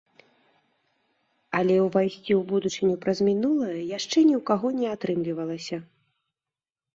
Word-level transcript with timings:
Але 1.59 1.75
ўвайсці 1.87 2.17
ў 2.21 2.39
будучыню 2.51 2.95
праз 3.03 3.17
мінулае 3.29 3.77
яшчэ 3.97 4.19
ні 4.31 4.33
ў 4.39 4.41
каго 4.49 4.67
не 4.79 4.87
атрымлівалася. 4.95 5.77